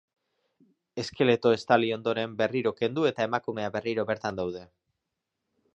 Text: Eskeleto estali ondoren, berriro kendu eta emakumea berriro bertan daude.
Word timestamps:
Eskeleto 1.03 1.51
estali 1.57 1.91
ondoren, 1.97 2.33
berriro 2.41 2.73
kendu 2.81 3.07
eta 3.11 3.29
emakumea 3.31 3.73
berriro 3.77 4.09
bertan 4.13 4.41
daude. 4.43 4.65